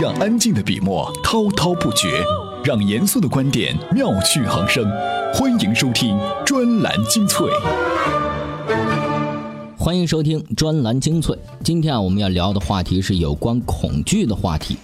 [0.00, 2.22] 让安静的笔墨滔滔不绝，
[2.62, 4.88] 让严肃的观点妙趣横生。
[5.34, 7.48] 欢迎收听专栏精粹。
[9.76, 11.36] 欢迎收听专栏精粹。
[11.64, 14.76] 今天啊，我们要聊的话题是有关恐惧的话题。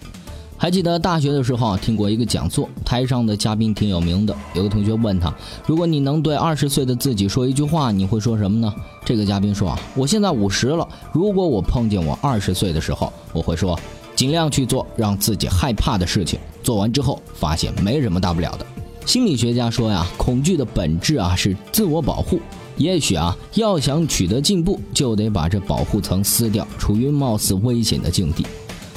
[0.57, 4.35] 还记得大学的时候，听过一个讲座，台上的嘉宾挺有名的。
[4.55, 5.33] 有个同学问他，
[5.65, 8.75] 如果你能对二十岁的自己说一句话，你会说什么呢？
[9.05, 13.79] 这个嘉宾说啊，我现在五十了，如果我碰见我二十岁的时候，我会说，
[14.15, 18.67] 尽量去做让自己害怕的事情，做完之后发现没什么大不了的。
[19.07, 22.41] 心理学家说呀，恐惧的本质啊是自我保护。
[22.77, 28.45] 也许啊，要想取得进步，就得把这保护层撕掉，处于貌似危险的境地。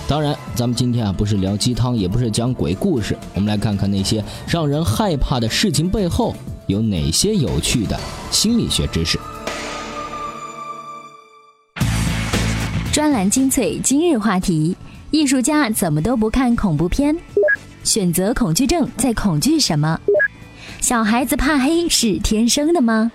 [0.07, 6.33] 当然，咱们今天啊不是聊鸡汤，也不是讲鬼故事，我们来看看那些让人害怕的事情背后
[6.65, 7.99] 有哪些有趣的
[8.31, 9.19] 心理学知识。
[12.91, 14.75] 专栏精粹今日话题：
[15.09, 17.15] 艺术家怎么都不看恐怖片？
[17.83, 19.99] 选择恐惧症在恐惧什么？
[20.81, 23.09] 小孩子怕黑是天生的吗？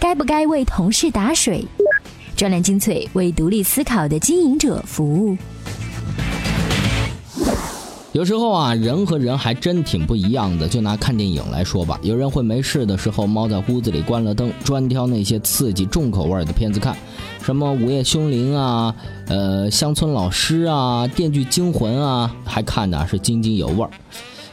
[0.00, 1.64] 该不该为同事打水？
[2.36, 5.36] 专栏精粹为独立思考的经营者服务。
[8.12, 10.68] 有时候啊，人和人还真挺不一样的。
[10.68, 16.94] 就拿看电影来说吧，有人会没事的时候猫在屋子里关了灯，专挑那些刺激重口味的片子看，
[17.42, 18.94] 什么《午夜凶铃》啊，
[19.28, 23.90] 呃，《乡村老师》啊，《电锯惊魂》啊，还看的是津津有味儿。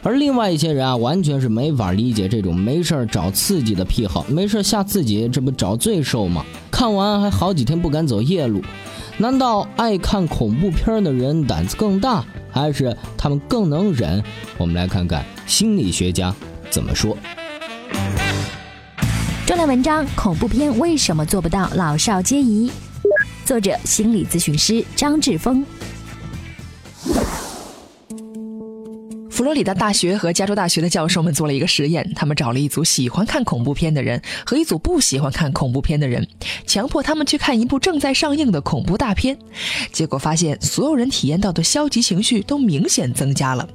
[0.02, 6.45] 而另外一些人啊，完全是没法理解这种没事儿找刺激的癖好，没事吓自己，这不找罪受吗？
[6.71, 8.61] 看完还好几天不敢走夜路。
[9.21, 14.23] 难道爱看恐怖片的人胆子更大，还是他们更能忍？
[14.57, 16.33] 我们来看看心理学家
[16.69, 17.17] 怎么说。
[19.45, 22.71] 专栏文章：恐怖片为什么做不到老少皆宜？
[23.43, 25.65] 作者：心理咨询师张志峰。
[29.39, 36.27] 佛罗里达大学和加州大学的教授们做了一个实验，他们找了一组喜欢看恐怖片的人和一组不喜欢看恐怖片的人，
[36.67, 39.37] 强迫他们去看一部正在上映的恐怖大片。
[39.93, 43.65] 结果发现，所有人体验到的消极情绪都明显增加了，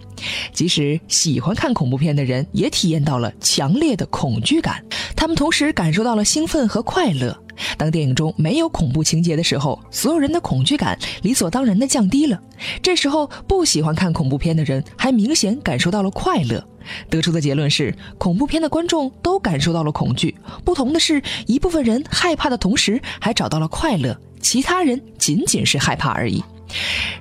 [0.53, 4.85] 即使喜欢看恐怖片的人也体验到了强烈的恐惧感。
[5.17, 7.44] 他们同时感受到了兴奋和快乐。
[7.77, 12.41] 当电影中没有恐怖情节的时候，所有人的恐惧感理所当然地降低了。
[12.83, 16.65] 这时候，不喜欢看恐怖片的人还明显感受到了快乐。
[17.09, 20.35] 得出的结论是，恐怖片的观众都感受到了恐惧，
[20.65, 26.43] 不同的是一部分人害怕的同时还找到了快乐，其他人仅仅是害怕而已。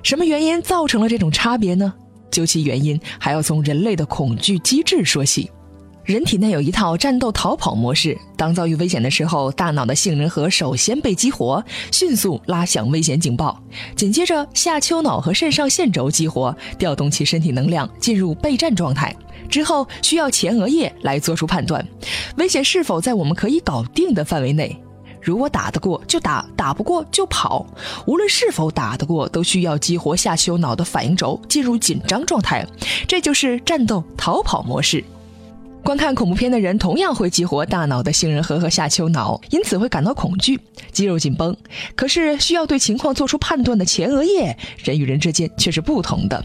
[0.02, 1.94] 什么原因造成了这种差别呢？
[2.30, 5.50] 究其原因，还要从人类的恐惧机制说起。
[6.04, 13.58] 人体内有一套战斗逃跑模式，当遭遇危险的时候，大脑的杏仁核首先被激活，迅速拉响危险警报。
[13.96, 19.16] 紧接着，下丘脑和肾上腺轴激活，调动其身体能量，进入备战状态。
[19.48, 21.82] 之后，需要前额叶来做出判断，
[22.36, 24.78] 危险是否在我们可以搞定的范围内。
[25.22, 27.66] 如果打得过就打，打不过就跑。
[28.06, 32.66] 无论是否打得过，都需要激活下丘脑的反应轴，进入紧张状态。
[33.08, 35.02] 这就是战斗逃跑模式。
[35.84, 40.58] 观看恐怖片的人同样会激活大脑的杏仁核和下丘脑，因此会感到恐惧、
[40.90, 41.54] 肌肉紧绷。
[41.94, 46.42] 可是，需要对情况做出判断的前额叶，人与人之间却是不同的。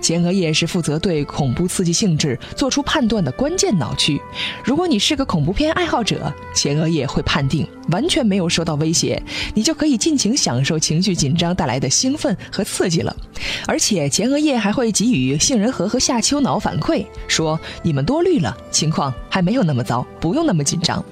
[0.00, 4.20] 前额叶是负责对恐怖刺激性质做出判断的关键脑区。
[4.64, 9.22] 如果你是个恐怖片爱好者，前额叶会判定完全没有受到威胁，
[9.54, 13.14] 你就可以尽情享受情绪紧张带来的兴奋和刺激了。
[13.66, 21.04] 而且前额叶还会给予杏仁核和下丘脑反馈，说你们多虑了，情况还没有那么糟，不用那么紧张。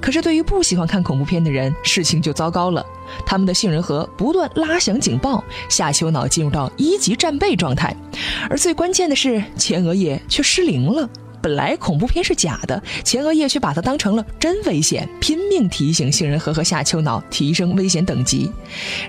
[0.00, 2.84] 可是对于不喜欢看恐怖片的人，事情就糟糕了。
[3.24, 7.94] 他们的杏仁核不断拉响警报，下丘脑进入到一级战备状态，
[8.50, 11.08] 而最关键的是前额叶却失灵了。
[11.42, 18.50] 本来恐怖片是假的，前额叶却把它当成了真危险，拼命提醒杏仁核和下丘脑提升危险等级，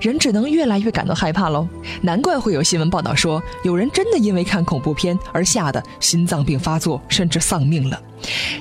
[0.02, 1.68] 人只能越来越感到害怕喽。
[2.02, 8.00] 难怪会有新闻报道说，有人真的因为看恐怖片而吓得心脏病发作，甚至丧命了。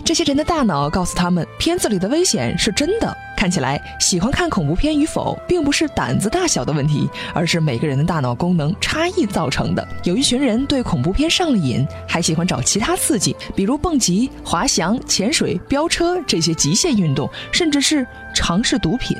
[0.04, 3.16] 这些人的大脑告诉他们，片子里的危险是真的。
[3.36, 9.86] 看起来，喜欢看恐怖片与否，并不是胆子大小的问题，而是每个人的大脑功能差异造成的。
[10.04, 19.16] 有一群人对恐怖片上了瘾，还喜欢找其他刺激，比如蹦极、滑翔、潜水、飙车这些极限运动，甚至是尝试毒品。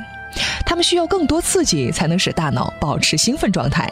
[0.65, 3.91] 他们需要更多刺激才能使大脑保持兴奋状态。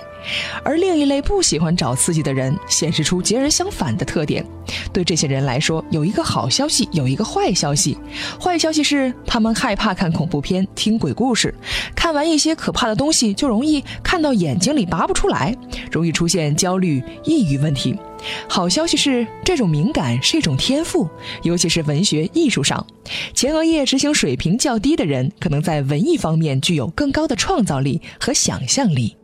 [0.63, 4.43] 而另一类不喜欢找刺激的人，显示出截然相反的特点。
[4.91, 7.95] 对这些人来说，有一个好消息，有一个坏消息。
[8.41, 11.53] 坏消息是，他们害怕看恐怖片、听鬼故事，
[11.95, 15.55] 看完一些可怕的东西，就容易看到眼睛里拔不出来，
[15.91, 17.95] 容易出现焦虑、抑郁问题。
[18.47, 21.09] 好消息是，这种敏感是一种天赋，
[21.43, 22.85] 尤其是文学艺术上，
[23.33, 29.15] 前额叶执行水平较低的人，可能在文艺方面具有更高的创造力和想象力。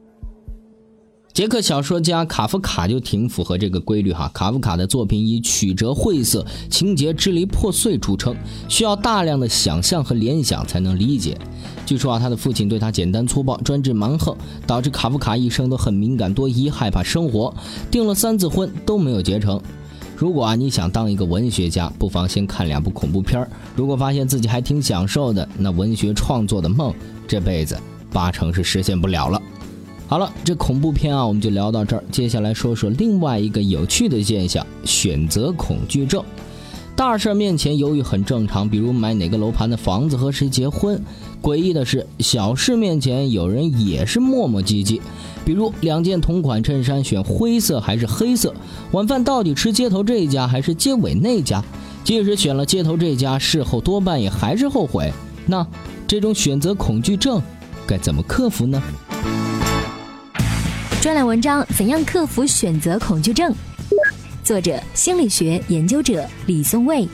[1.33, 4.29] 捷克小说家卡夫卡就挺符合这个规律哈。
[4.33, 8.35] 卡夫卡的作品以曲折晦涩、情节支离破碎著称，
[8.67, 11.37] 需要大量的想象和联想才能理解。
[11.85, 14.35] 据说啊，他的父亲对他简单粗暴、专制蛮横，
[14.67, 17.53] 导致卡夫卡一生都很敏感多疑、害怕生活，
[17.89, 19.61] 订了三次婚都没有结成。
[20.17, 26.93] 如果啊你想当一个文学家，不妨先看两部恐怖片如果发现自己还挺享受的，那文学创作的梦
[27.25, 27.77] 这辈子
[28.11, 29.41] 八成是实现不了了。
[30.11, 32.03] 好了，这恐怖片啊，我们就聊到这儿。
[32.11, 36.21] 接下来说说另外一个有趣的现象——选择恐惧症。
[36.97, 41.01] 大事面前犹豫很正常，比如买哪个楼盘的房子和谁结婚。
[41.41, 44.99] 诡异的是，小事面前有人也是磨磨唧唧，
[45.45, 48.53] 比如两件同款衬衫选灰色还是黑色，
[48.91, 51.63] 晚饭到底吃街头这一家还是街尾那家？
[52.03, 55.09] 即使选了街头这家，事后多半也还是后悔。
[55.45, 55.65] 那
[56.05, 57.41] 这种选择恐惧症
[57.87, 58.83] 该怎么克服呢？
[61.01, 63.51] 专栏文章：怎样克服选择恐惧症？
[64.43, 67.07] 作者：心理学研究者李松蔚。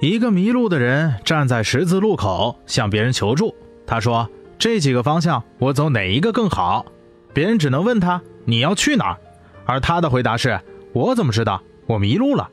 [0.00, 3.52] 一个迷路的人站在十字路口，向别人求助。
[3.88, 6.86] 他说：“这几个方向，我走哪一个更好？”
[7.34, 9.16] 别人只能问他：“你要去哪儿？”
[9.66, 10.60] 而他的回答是
[10.94, 11.60] ：“我怎么知道？
[11.86, 12.48] 我迷路了。”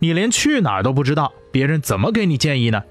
[0.00, 2.82] 你连去哪儿都不知道，别人怎么给你建议呢？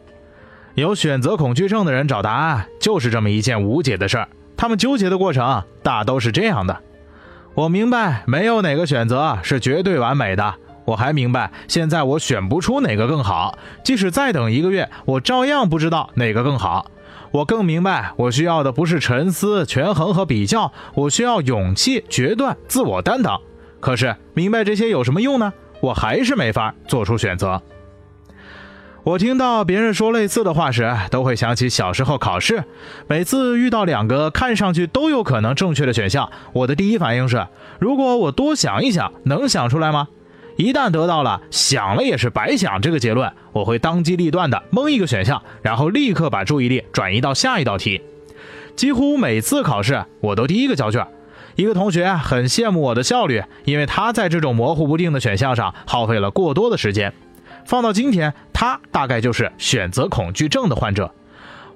[0.75, 4.27] 有选择恐惧症的人找答案，就是这么一件无解的事儿。
[4.55, 6.77] 他们纠结的过程大都是这样的：
[7.53, 16.85] 我明白没有哪个选择是绝对完美的，我还明白现在我选不出哪个更好，即使再等一个月，我照样不知道哪个更好。
[17.31, 23.39] 我更明白，我需要的不是沉思、权衡和比较，我需要勇气、决断、自我担当。
[23.79, 25.51] 可是明白这些有什么用呢？
[25.79, 27.61] 我还是没法做出选择。
[29.03, 32.63] 我听到别人说类似的话时，都会想起小时候考试。
[33.07, 37.47] 每次遇到两个看上去都有可能正确的选项，我的第一反应是：
[37.79, 40.07] 如果我多想一想，能想出来吗？
[40.55, 48.01] 一旦得到了想了也是白想这个结论，我会当机立断的蒙一个选项，然后立刻把注意力转移到下一道题。
[48.75, 51.07] 几乎每次考试，我都第一个交卷。
[51.55, 57.11] 一个同学很羡慕我的效率，因为他在这种模糊不定的选项上耗费了过多的时间。
[57.65, 61.11] 放到今天，他大概就是选择恐惧症的患者。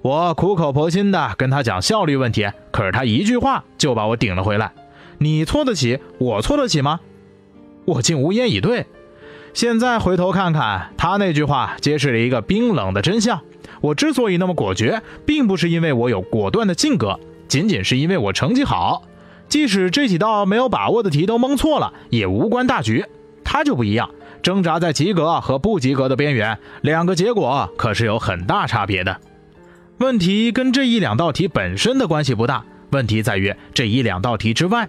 [0.02, 4.72] 我苦口婆心的跟他讲效率问题，可是他一句话就把我顶了回来。
[5.18, 7.00] 你错得起，我错得起吗？
[7.86, 8.86] 我竟无言以对。
[9.54, 13.42] 现在回头看看，他那句话揭示了一个冰冷的真相：
[13.82, 19.04] 我之所以那么果决，并不是因为我有果断的性格，仅仅是因为我成绩好。
[19.48, 23.06] 即使这几道没有把握的题都蒙错了，也无关大局。
[23.44, 24.10] 他就不一样。
[24.46, 29.20] 挣扎在及格和不及格的边缘，两个结果可是有很大差别的。
[29.98, 34.88] 问题跟这一两道题本身的关系不大，问题在于这一两道题之外。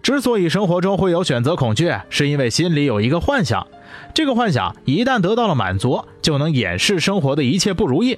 [0.00, 3.66] 之所以生活中会有选择恐惧，是因为心里有一个幻想，
[4.14, 8.16] 这个幻想一旦得到了满足，就能掩饰生活的一切不如意。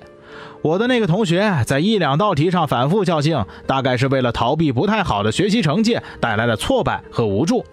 [0.60, 7.64] 我的那个同学在一两道题上反复较劲，大概是为了逃避不太好的学习成绩带来的挫败和无助。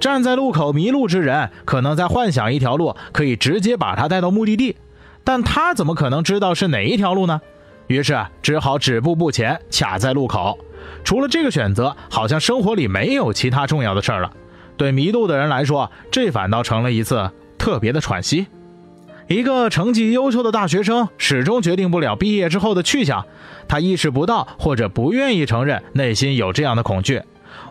[0.00, 4.76] 站在路口迷路之人，可能在幻想一条路可以直接把他带到目的地，
[5.22, 7.40] 但他怎么可能知道是哪一条路呢？
[7.86, 10.58] 于是只好止步不前，卡在路口。
[11.02, 14.30] 除了这个选择，好像生活里没有其他重要的事儿了。
[14.76, 18.46] 对迷路的人来说，这反倒成了一次特别的喘息。
[19.28, 23.24] 一个成绩优秀的大学生始终决定不了毕业之后的去向，
[23.68, 27.22] 他意识不到或者不愿意承认内心有这样的恐惧。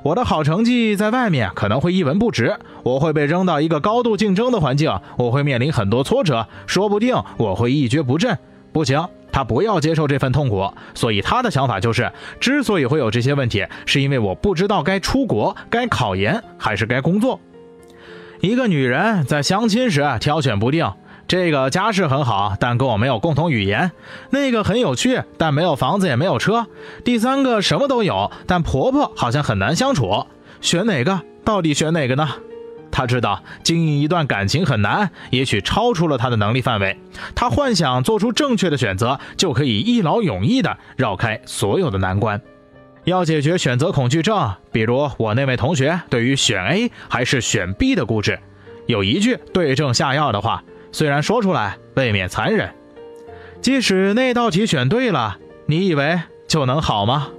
[0.01, 8.37] 我的好成绩在外面可能会一文不值，我会被扔到一个高度竞争的环境，我会面临很多挫折，说不定我会一蹶不振。
[8.71, 17.39] 不行，他不要接受这份痛苦，所以他的想法就是：之所以会有这些问题，是因为我不知道该出国、该考研还是该工作。
[18.41, 20.91] 一个女人在相亲时挑选不定。
[21.33, 23.91] 这个家世很好，但跟我没有共同语言。
[24.29, 26.67] 那个很有趣，但没有房子也没有车。
[27.03, 30.27] 第三个什么都有，但婆婆好像很难相处。
[30.61, 31.21] 选哪个？
[31.43, 32.29] 到底选哪个呢？
[32.91, 36.95] 他知道经营一段感情很难，也许超出了他的能力范围。
[37.33, 42.39] 他幻想做出正确的选择，就可以一劳永逸地绕开所有的难关。
[43.05, 48.37] 要解决选择恐惧症，比如我那位同学对于选 A 还是选 B 的固执，
[48.85, 52.73] 有一句对症下药的话，虽然说出来未免残忍。
[53.61, 57.29] 即使那道题选对了，你以为就能好吗？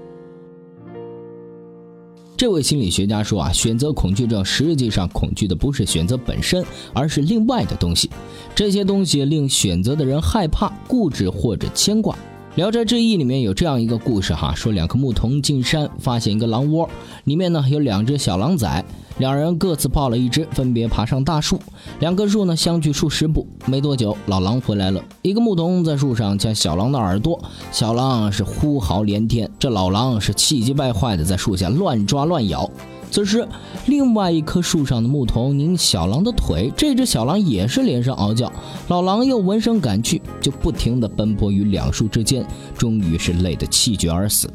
[2.37, 8.11] 这位心理学家说啊，选择恐惧症实际上恐惧的不是选择本身，而是另外的东西。
[8.56, 12.14] 这些东西令选择的人害怕、固执或者牵挂。
[12.56, 16.88] 《聊斋志异》里面有这样一个故事哈，说两棵牧童进山，发现一个狼窝，
[17.25, 18.84] 里面呢有两只小狼崽，
[19.18, 21.59] 两人各自抱了一只，分别爬上大树。
[22.00, 27.40] 两棵树呢相距数十步，没多久老狼回来了，一个牧童在树上掐小狼的耳朵，
[27.71, 32.68] 小狼是呼嚎连天，这老狼是气急败坏的在树下乱抓乱咬。
[33.11, 33.47] 此时，
[33.87, 38.52] 另外一棵树上的牧童拧小狼的腿，这只小狼也是连声嗷叫。
[38.88, 42.44] 老狼又闻声赶去，就不停地奔波于两树之间，
[42.76, 44.50] 终于是累得气绝而死。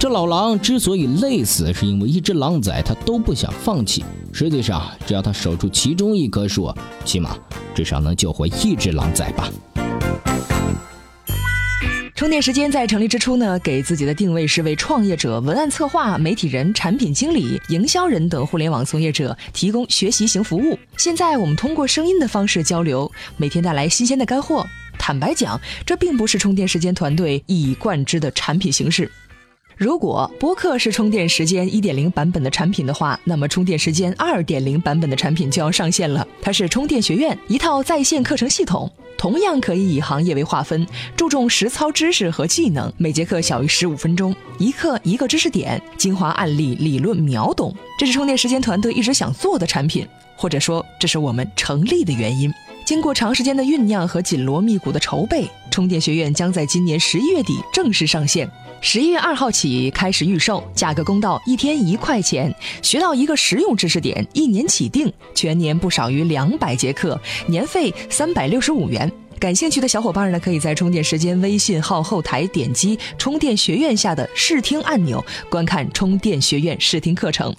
[0.00, 4.02] 这老狼之所以累死，是因为一只狼崽他都不想放弃。
[4.32, 7.36] 实际上，只要他守住其中一棵树，起码
[7.74, 9.52] 至少能救活一只狼崽吧。
[12.14, 20.78] 充电时间在成立之初呢，给自己的定位是为创业者、文案策划、媒体人、产品经理、营销人等互联网从业者提供学习型服务。
[20.96, 24.66] 现在我们通过声音的方式交流，每天带来新鲜的干货。
[24.98, 29.10] 坦白讲，这并不是充电时间团队一以贯之的产品形式。
[29.80, 36.28] 如果播客是充电时间一点零版本的产品的话，那么充电时间二点零版本的产品就要上线了。
[36.42, 47.74] 它是充电学院一套在线课程系统，同样可以以行业为划分，注重实操知识和技能，每节课小于十五分钟，一课一个知识点，精华案例理论秒懂。
[47.98, 50.06] 这是充电时间团队一直想做的产品，
[50.36, 52.52] 或者说这是我们成立的原因。
[52.90, 58.50] 经过长时间的酝酿和紧锣密鼓的筹备，充电学院将在今年十一月底正式上线。
[58.80, 67.16] 十一月二号起开始预售，价格公道，一天一块钱，学到一个实用知识点，一年起订，全年不少于两百节课，
[67.46, 69.08] 年费三百六十五元。
[69.38, 77.54] 感兴趣的小伙伴呢，可以在充电时间微信号后台点击充电学院下的试听按钮，观看充电学院试听课程。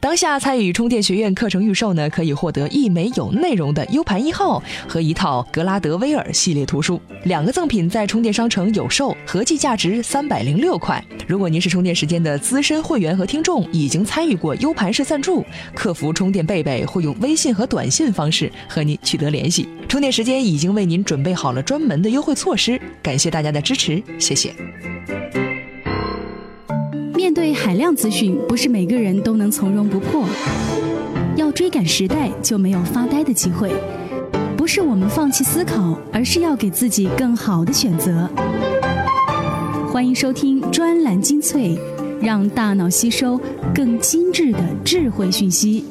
[0.00, 11.04] 当下参与充电学院课程预售呢，可以获得一枚有内容的 U 盘一号和一套格拉德威尔系列图书，两个赠品在充电商城有售，合计价值三百零六块。
[11.26, 19.68] 如果您是充电时间的资深会员和听众，已经参与过 U 盘式赞助，客服充电贝贝会用微信和短信方式和您取得联系。
[19.86, 24.54] 充电时间已经为您准备好了专门的优惠措施，感谢大家的支持，谢谢。
[27.20, 30.24] 面对海量资讯，不是每个人都能从容不迫。
[31.36, 33.70] 要追赶时代，就没有发呆的机会。
[34.56, 38.26] 不是我们放弃思考，而是要给自己更好的选择。
[39.92, 41.78] 欢迎收听专栏精粹，
[42.22, 43.38] 让大脑吸收
[43.74, 45.84] 更精致的智慧讯息。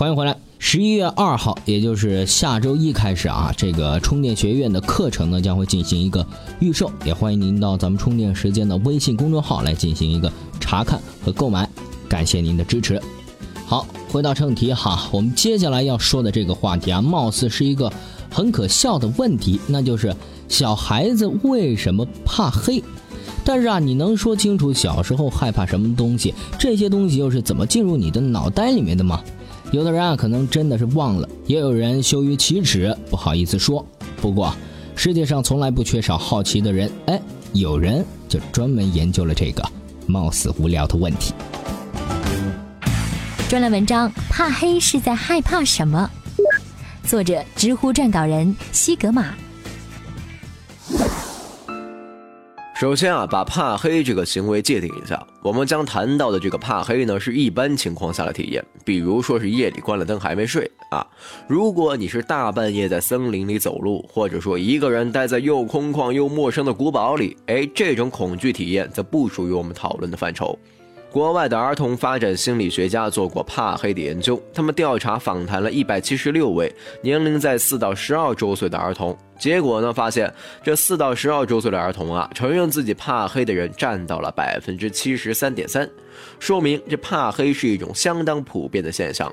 [0.00, 0.34] 欢迎回来。
[0.58, 6.26] 十一月二号，也就是下周一开始啊，这个充电学院的课程呢将会进行一个
[6.58, 11.68] 预售，也欢迎您到咱们充电时间的微信公众号来进行一个查看和购买。
[12.08, 12.98] 感谢您的支持。
[13.66, 17.92] 好，回到正题哈，我们接下来要说的这个话题啊，貌似是一个
[18.30, 20.16] 很可笑的问题，那就是
[20.48, 22.82] 小孩子为什么怕黑？
[23.44, 26.32] 但是啊，你能说清楚小时候害怕什么东西？
[26.58, 29.20] 这些东西又是怎么进入你的脑袋里面的吗？
[29.72, 33.86] 有的人啊，可能真的是忘了；也有人羞于启齿，不好意思说。
[34.20, 34.52] 不过，
[34.96, 36.90] 世界上从来不缺少好奇的人。
[37.06, 37.22] 哎，
[37.52, 39.62] 有人就专门研究了这个
[40.08, 41.32] 貌似无聊的问题。
[43.48, 46.10] 专栏文章：怕黑是在害怕什么？
[47.04, 49.34] 作者：知乎撰稿人西格玛。
[52.80, 55.22] 首先啊，把怕黑这个行为界定一下。
[55.42, 61.06] 我们将谈到的这个怕黑呢，是一般情况下的体验，比如说是夜里关了灯还没睡啊。
[61.46, 70.58] 如果你是大半夜在森林里走路，或者说一个人待在又空旷又陌生的古堡里，哎，这种恐惧体验则不属于我们讨论的范畴。
[71.10, 85.88] 国外的儿童发展心理学家做过怕黑的研究，他们调查访谈了一百七十六位年龄在四到十二周岁的儿童，结果呢，发现这四到十二周岁的儿童啊，承认自己怕黑的人占到了百分之七十三点三，
[86.38, 89.28] 说明这怕黑是一种相当普遍的现象。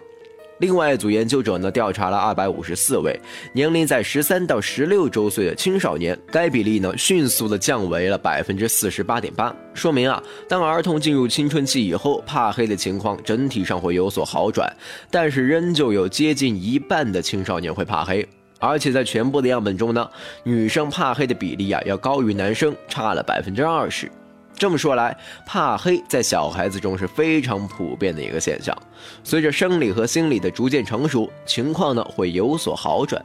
[0.59, 3.19] 另外一组研究者呢，调查了二百五十四位
[3.53, 14.67] 年龄在十三到十六周岁的青少年，该比例呢迅速的降为了百分之四十八点八，说明啊，当儿童进入青春期以后，怕黑的情况整体上会有所好转，
[15.11, 18.27] 但是仍旧有接近一半的青少年会怕黑，
[18.59, 20.09] 而且在全部的样本中呢，
[20.43, 24.11] 女生怕黑的比例啊要高于男生，差了百分之二十。
[24.57, 28.75] 这么说来，怕黑在小孩子中是非常普遍的一个现象。
[29.23, 33.23] 随着生理和心理的逐渐成熟，情况呢会有所好转。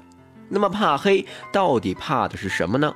[0.50, 2.92] 那么怕黑到底怕的是什么呢？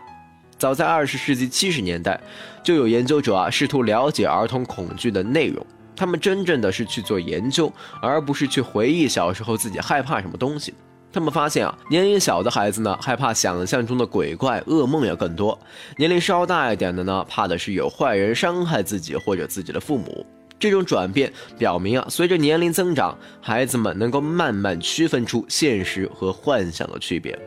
[0.59, 2.21] 早在二十世纪七十年代，
[2.63, 5.65] 就有研究者啊试图了解儿童恐惧的内容。
[5.95, 10.75] 他们真正的是去做研究，而不是去回忆小时候自己害怕什么东西。
[11.13, 15.59] 他们发现啊，年龄小的孩子呢，害怕想象中的鬼怪、噩梦要更多；
[15.97, 20.27] 年龄稍大一点的呢，怕的是有坏人伤害自己或者自己的父母。
[20.59, 27.39] 这种转变表明啊，随着年龄增长，孩子们能够慢慢区分出现实和幻想的区别。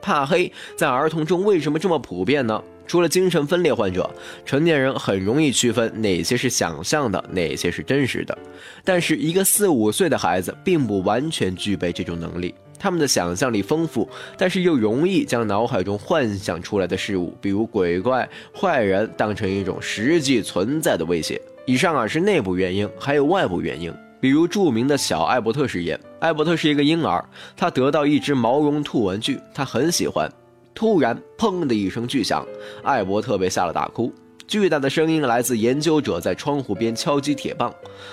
[0.00, 2.62] 怕黑在儿童中为什么这么普遍呢？
[2.84, 4.10] 除了精神分裂患者，
[4.44, 8.36] 成年人很容易区分哪些是想象的，哪些是真实的。
[8.84, 12.52] 但是一个四五岁的孩子并不完全具备这种能力。
[12.82, 21.40] 他们的想象力丰富，但是又容易将脑海中幻想出来的事物，比如鬼怪、坏人，当成一种实际存在的威胁。
[21.64, 25.96] 以上啊是内部原因，还有外部原因，比如著名的小艾伯特实验。
[26.18, 27.24] 艾伯特是一个婴儿，
[27.56, 30.28] 他得到一只毛绒兔玩具，他很喜欢。
[30.74, 32.44] 突然，砰的一声巨响，
[32.82, 34.12] 艾伯特被吓了大哭。
[34.46, 37.72] 巨大的声音来自研究者在窗户边敲击铁棒，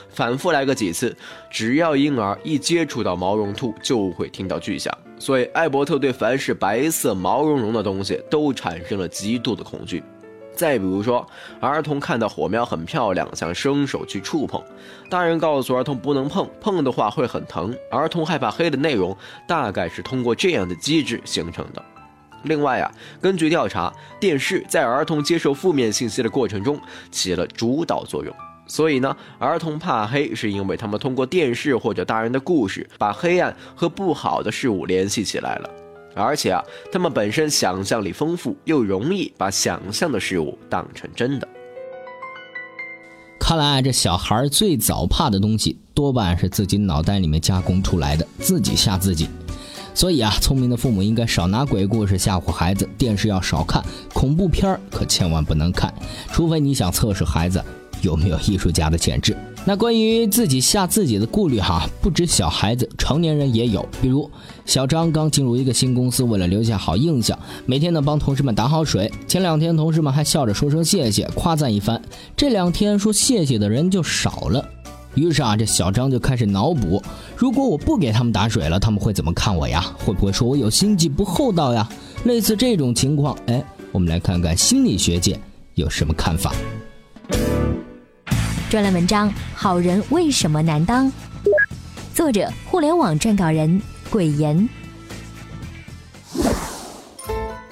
[0.09, 1.15] 反复来个几次。
[1.49, 4.95] 只要婴儿一接触到毛绒兔，就会听到巨响。
[5.17, 10.01] 所以艾伯特对凡是白色毛茸茸的东西都产生了极度的恐惧。
[10.55, 11.25] 再比如说，
[11.61, 14.61] 儿童看到火苗很漂亮，想伸手去触碰，
[15.09, 17.73] 大人告诉儿童不能碰，碰的话会很疼。
[17.89, 19.15] 儿童害怕黑的内容
[19.47, 21.83] 大概是通过这样的机制形成的。
[22.43, 22.91] 另外啊，
[23.21, 26.79] 根据调查，电视在儿童接受负面信息的过程中
[27.11, 28.33] 起了主导作用。
[28.67, 35.69] 所以呢，儿童怕黑是因为他们通过电视或者大人的故事，把黑暗和不好的事物联系起来了。
[36.15, 41.47] 而且啊，他们本身想象力丰富，又容易把想象的事物当成真的。
[43.39, 49.27] 看来这小孩最早怕的东西，多半是自己脑袋里面加工出来的，自己吓自己。
[49.93, 55.93] 所以啊，聪明的父母应该少拿鬼故事吓唬孩子，电视要少看，恐怖片儿可千万不能看，
[56.31, 57.61] 除非你想测试孩子
[58.01, 59.35] 有没有艺术家的潜质。
[59.65, 63.85] 那关于自己吓自己的顾虑哈，不止小孩子，成年人也有。
[64.01, 64.29] 比如
[64.65, 69.11] 小张刚进入一个新公司，为了留下好印象，每天呢帮同事们打好水。
[69.27, 72.01] 前两天同事们还笑着说声谢谢，夸赞一番。
[72.37, 74.65] 这两天说谢谢的人就少了。
[75.19, 77.03] 于是啊，这小张就开始脑补：
[77.35, 79.81] 如果我不给他们打水了，他们会怎么看我呀？
[79.97, 81.87] 会不会说我有心计、不厚道呀？
[82.23, 85.37] 类似这种情况，哎，我们来看看心理学界
[85.75, 86.53] 有什么看法。
[88.69, 91.11] 专栏文章：好人为什么难当？
[92.13, 94.69] 作者：互联网撰稿人鬼言。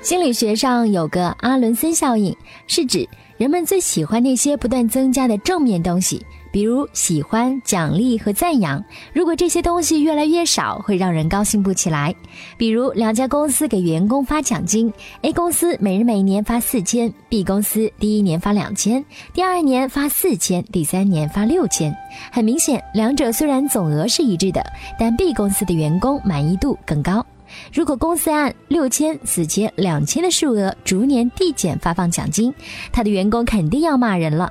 [0.02, 3.08] 心理学上有个阿伦森效应，是指
[3.38, 6.26] 人们最喜欢那些不断增加的正面东西。
[6.52, 8.84] 比如喜欢、奖励和赞扬，
[9.14, 12.14] 如果这些东西越来越少，会让人高兴不起来。
[12.58, 21.96] 比如两家公司给员工发奖金，A 公司每人每年发四千，B 公司第一年发两千，第二年发四千，第三年发六千。
[22.32, 24.64] 很明显，两者虽然总额是一致的，
[25.00, 27.26] 但 B 公司的员工满意度更高。
[27.74, 32.54] 如果公司按六千、四千、两千的数额逐年递减发放奖金，
[32.92, 34.50] 他的员工肯定要骂人了。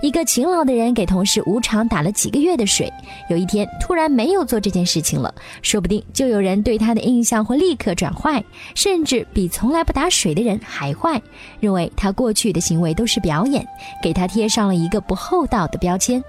[0.00, 2.92] 一个勤劳的人给同事无偿打了几个月的水，
[3.28, 11.20] 有一天突然没有做这件事情了，说不定就有人对他的印象会立刻转坏，甚至比从来不打水的人还坏，
[11.60, 13.66] 认为他过去的行为都是表演，
[14.02, 16.22] 给他贴上了一个不厚道的标签。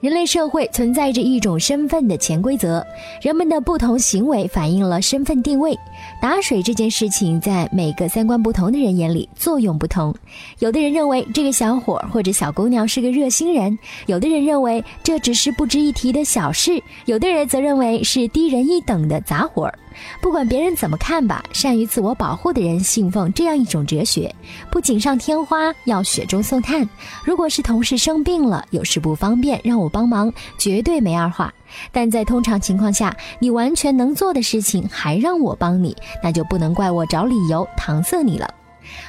[0.00, 2.84] 人类社会存在着一种身份的潜规则，
[3.20, 5.78] 人们的不同行为反映了身份定位。
[6.22, 10.14] 打水这件事情，在每个三观不同的人眼里作用不同。
[10.60, 19.78] 有的人认为这个小伙或者小姑娘是个热心人，有的人认为这只是不值一提的小事，有的人则认为是低人一等的杂活儿。
[20.20, 24.34] 不管别人怎么看吧，善于自我保护的人信奉这样一种哲学：
[24.70, 26.88] 不锦上添花，要雪中送炭。
[27.24, 31.52] 如果是同事生病了，有事不方便，让我帮忙，绝对没二话。
[31.92, 38.52] 但在通常情况下，你完全能做的事情还让我帮你，那就不能怪我找理由搪塞你了。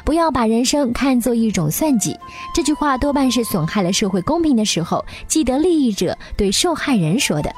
[0.04, 2.14] 不要把人生看作一种算计，
[2.54, 7.50] 这句话多半是损害了社会公平的时候，既得利益者对受害人说的。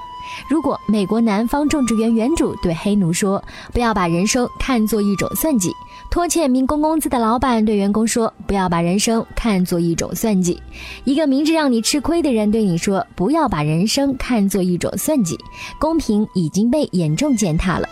[0.49, 5.71] 如果美国南方种植园园主对黑奴说：“不要把人生看作一种算计。”
[6.09, 10.61] 拖欠民工工资的老板对员工说：“不要把人生看作一种算计。”
[11.05, 15.37] 一个明知让你吃亏的人对你说：“不要把人生看作一种算计。”
[15.79, 17.87] 公平已经被严重践踏了。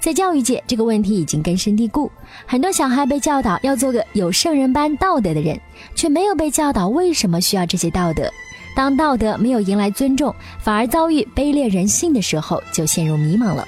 [0.00, 2.10] 在教育界，这个问题已经根深蒂固。
[2.46, 5.60] 很多小孩被教导要做个有圣人般道德的人，
[5.94, 8.28] 却没有被教导为什么需要这些道德。
[8.74, 13.66] 当道德没有迎来尊重，反而遭遇卑劣人性的时候，就陷入迷茫了。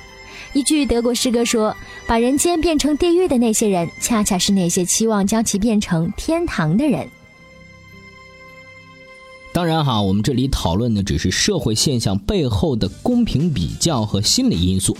[0.54, 1.74] 一句德国诗歌说
[2.06, 7.06] ：“把人间变成地狱的那些人，恰恰是那些期望将其变成天堂的人。”
[9.52, 14.96] 当然哈，我们这里讨论的只是社会现象背后的公平比较和心理因素。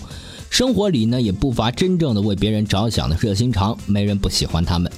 [0.49, 4.91] 生活里呢，也不乏真正的为别人着想的热心肠，没人不喜欢他们。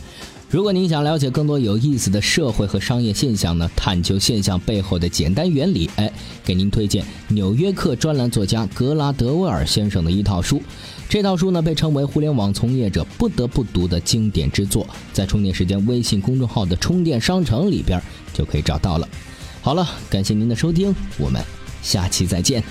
[0.55, 6.09] 如果您想了解更多有意思的社会和商业现象呢，探究现象背后的简单原理，哎，
[6.45, 10.61] 给您推荐《纽约客》专栏作家格拉德威尔先生的一套书。
[11.09, 18.01] 这套书呢，被称为互联网从业者不得不读的经典之作，在充电时间微信公众号的充电商城里边
[18.33, 19.05] 就可以找到了。
[19.61, 21.43] 好了，感谢您的收听，我们
[21.83, 22.63] 下期再见。